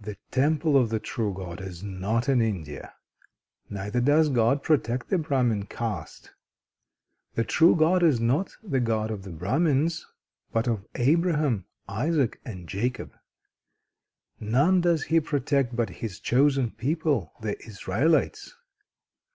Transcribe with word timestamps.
the 0.00 0.16
temple 0.30 0.78
of 0.78 0.88
the 0.88 0.98
true 0.98 1.34
God 1.34 1.60
is 1.60 1.82
not 1.82 2.26
in 2.26 2.40
India. 2.40 2.94
Neither 3.68 4.00
does 4.00 4.30
God 4.30 4.62
protect 4.62 5.10
the 5.10 5.18
Brahmin 5.18 5.66
caste. 5.66 6.30
The 7.34 7.44
true 7.44 7.76
God 7.76 8.02
is 8.02 8.18
not 8.18 8.56
the 8.62 8.80
God 8.80 9.10
of 9.10 9.24
the 9.24 9.30
Brahmins, 9.30 10.06
but 10.52 10.66
of 10.66 10.86
Abraham, 10.94 11.66
Isaac, 11.86 12.40
and 12.46 12.66
Jacob. 12.66 13.12
None 14.40 14.80
does 14.80 15.02
He 15.02 15.20
protect 15.20 15.76
but 15.76 15.90
His 16.00 16.18
chosen 16.18 16.70
people, 16.70 17.34
the 17.42 17.58
Israelites. 17.66 18.56